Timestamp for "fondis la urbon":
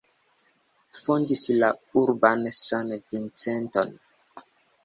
0.99-2.49